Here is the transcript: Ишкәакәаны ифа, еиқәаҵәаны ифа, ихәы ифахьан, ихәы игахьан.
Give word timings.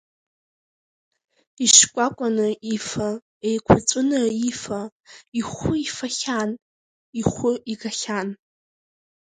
Ишкәакәаны 1.63 2.47
ифа, 2.75 3.09
еиқәаҵәаны 3.47 4.19
ифа, 4.49 4.81
ихәы 5.39 5.73
ифахьан, 5.85 6.49
ихәы 7.19 7.51
игахьан. 7.71 8.27